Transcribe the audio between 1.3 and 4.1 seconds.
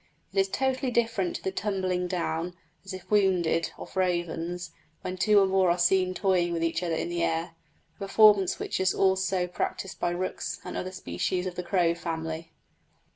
to the tumbling down, as if wounded, of